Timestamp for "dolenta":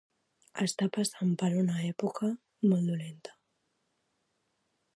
2.93-3.37